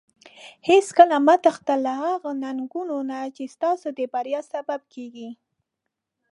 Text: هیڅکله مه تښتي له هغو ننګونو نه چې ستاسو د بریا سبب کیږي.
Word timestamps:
هیڅکله 0.69 1.17
مه 1.27 1.35
تښتي 1.43 1.75
له 1.85 1.93
هغو 2.03 2.31
ننګونو 2.43 2.97
نه 3.09 3.19
چې 3.35 3.43
ستاسو 3.55 3.87
د 3.97 3.99
بریا 4.13 4.41
سبب 4.53 4.81
کیږي. 4.93 5.29